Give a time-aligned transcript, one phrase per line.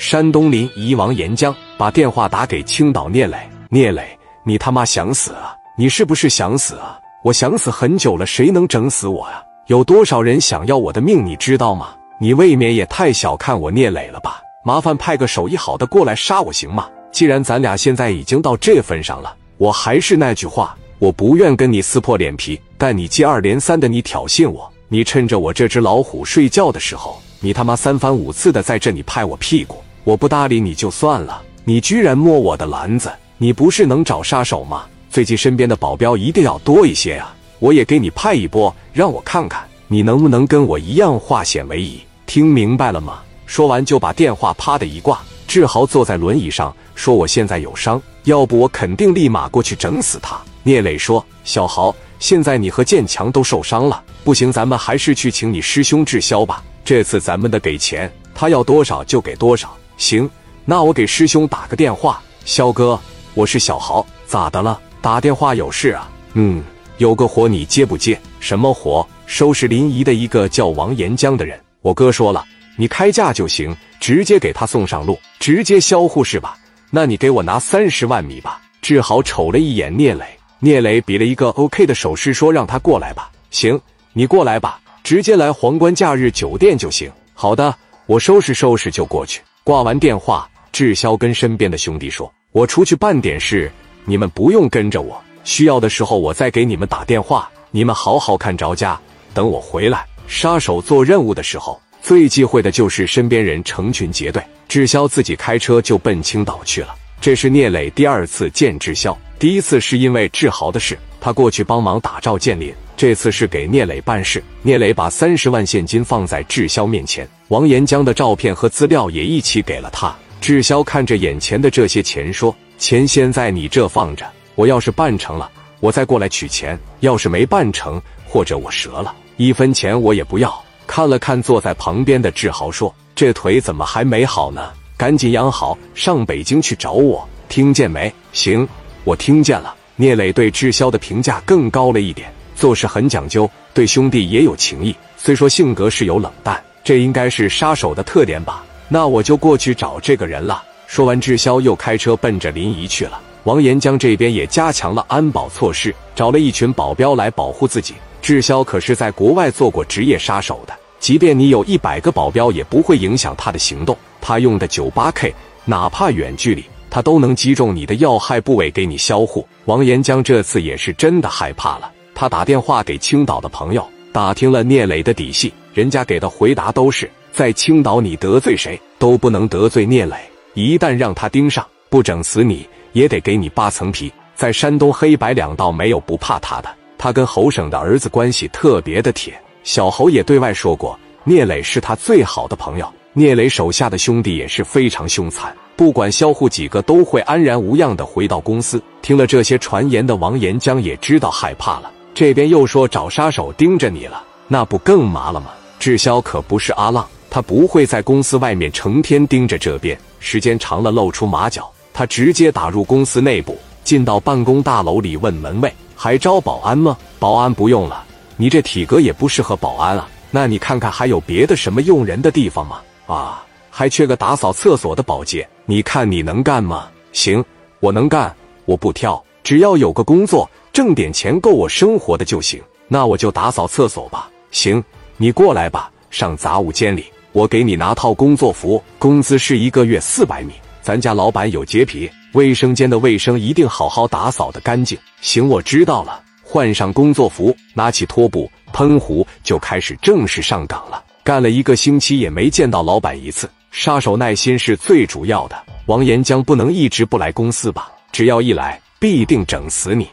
[0.00, 3.36] 山东临沂王岩浆把电话打给青岛聂磊，
[3.68, 5.54] 聂磊，你他妈想死啊？
[5.76, 6.98] 你是不是想死啊？
[7.22, 9.44] 我想死很久了，谁能整死我啊？
[9.66, 11.88] 有多少人想要我的命，你知道吗？
[12.18, 14.40] 你未免也太小看我聂磊了吧？
[14.64, 16.88] 麻烦派个手艺好的过来杀我行吗？
[17.12, 29.76] 既然咱俩现在已经到这份上了，我还是那句话，我不愿跟你撕破脸皮，但你接二连三的你挑衅我，你趁着我这只老虎睡觉的时候，你他妈三番五次的在这里拍我屁股。
[30.10, 33.08] 我不搭理你就算了，你居然摸我的篮子！
[33.38, 34.82] 你不是能找杀手吗？
[35.08, 37.32] 最近身边的保镖一定要多一些啊！
[37.60, 42.00] 我也给你派一波，让我看看你能不能跟我一样化险为夷。
[42.26, 43.20] 听明白了吗？
[43.46, 45.20] 说完就把电话啪的一挂。
[45.46, 56.60] 志豪坐在轮椅上说：“我现在有伤，要不我肯定立马过去整死他。”聂磊说：“小豪，现在你和建强都受伤了，不行，咱们还是去请你师兄志霄吧。
[56.84, 60.28] 这次咱们得给钱，他要多少就给多少。”行，
[60.64, 62.20] 那我给师兄打个电话。
[62.46, 62.98] 肖哥，
[63.34, 64.80] 我是小豪，咋的了？
[65.02, 66.10] 打电话有事啊？
[66.32, 66.64] 嗯，
[66.96, 68.18] 有个活你接不接？
[68.40, 69.06] 什么活？
[69.26, 71.60] 收拾临沂的一个叫王岩江的人。
[71.82, 72.42] 我哥说了，
[72.76, 76.56] 你开价就行，直接给他送上路，直接销户是吧？
[76.90, 78.58] 那你给我拿三十万米吧。
[78.80, 80.24] 志豪瞅了一眼聂磊，
[80.60, 83.30] 聂磊比了一个 OK 的手势，说让他过来吧。
[83.50, 83.78] 行，
[84.14, 87.12] 你过来吧，直接来皇冠假日酒店就行。
[87.34, 87.76] 好的，
[88.06, 89.42] 我收拾收拾就过去。
[89.62, 93.70] 挂完电话，志霄跟身边的兄弟说：“我出去办点事，
[94.06, 95.20] 你们不用跟着我。
[95.44, 97.48] 需要的时候我再给你们打电话。
[97.70, 98.98] 你们好好看着家，
[99.34, 104.42] 等我回来。”杀手做任务的时候，最忌讳的就是身边人成群结队。
[104.66, 106.94] 志霄自己开车就奔青岛去了。
[107.20, 112.72] 这是聂磊第二次见志霄，第一次是因为志豪的事，他过去帮忙打赵建林。
[113.00, 120.14] 这次是给聂磊办事，聂磊把三十万现金放在志霄面前，王岩江的照片和资料也一起给了他。
[120.38, 134.72] 志霄看着眼前的这些钱，说：“钱先在你这放着，我要是办成了，我再过来取钱；要是没办成，或者我折了，一分钱我也不要。”看了看坐在旁边的志豪，说：“这腿怎么还没好呢？
[134.98, 138.68] 赶紧养好，上北京去找我，听见没？”“行，
[139.04, 142.30] 我听见了。”聂磊对志霄的评价更高了一点。
[142.60, 144.94] 做事很讲究，对兄弟也有情义。
[145.16, 148.62] 虽说性格是有冷淡，这应该是杀手的特点吧？
[148.86, 150.62] 那我就过去找这个人了。
[150.86, 153.18] 说完，志霄又开车奔着临沂去了。
[153.44, 157.94] 王岩江这边也加强了安保措施，找了一群保镖来保护自己。
[158.20, 163.96] 志霄可是在国外做过职业杀手的，即便你有一百个保镖，也不会影响他的行动。
[164.20, 165.34] 他用的九八 K，
[165.64, 169.48] 哪怕远距离，他都能击中你的要害部位，给你销户。
[169.64, 171.90] 王岩江这次也是真的害怕了。
[172.20, 173.82] 他打电话给青岛的朋友，
[174.12, 180.14] 打听了聂磊的底细，人家给的回答都是在青岛，你得罪谁都不能得罪聂磊，
[180.52, 184.12] 一旦让他盯上，不整死你也得给你扒层皮。
[184.34, 189.32] 在山东黑白两道没有不怕他的，他跟侯省的儿子关系特别的铁。
[189.62, 192.86] 小侯也对外说过，聂磊是他最好的朋友。
[193.14, 198.78] 聂磊手下的兄弟也是非常凶残，不管销户几个，都会安然无恙的回到公司。
[199.00, 201.90] 听了这些传言的王岩江也知道害怕了。
[202.14, 205.50] 这边又说找杀手盯着你了，那不更麻了吗？
[205.78, 218.04] 志霄可不是阿浪，他不会在公司外面成天盯着这边，时间长了露出马脚，他直接打入公司内部，进到办公大楼里问门卫：“还招保安吗？”保安不用了，
[218.36, 220.06] 你这体格也不适合保安啊。
[220.30, 222.80] 那你看看还有别的什么用人的地方吗？
[223.06, 226.88] 啊，还缺个打扫厕所的保洁，你看你能干吗？
[227.12, 227.42] 行，
[227.80, 228.34] 我能干，
[228.66, 230.48] 我不挑，只要有个工作。
[230.80, 232.58] 挣点钱够我生活的就行，
[232.88, 234.30] 那我就打扫厕所吧。
[234.50, 234.82] 行，
[235.18, 240.54] 你过来吧，上杂物间里，我给你拿套工作服，工资是一个月四百米。
[240.80, 244.96] 咱家老板有洁癖，卫生间的卫生一定好好打扫的干净。
[245.20, 246.18] 行，我知道了。
[246.42, 251.04] 换上工作服，拿起拖布、喷壶，就开始正式上岗了。
[251.22, 255.62] 干了一个星期也没见到老板一次，杀手耐心是最主要的。
[255.84, 257.92] 王岩江不能一直不来公司吧？
[258.10, 260.08] 只要一来，必定整死你。